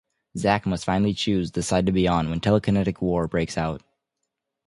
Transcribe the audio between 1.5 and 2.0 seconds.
the side to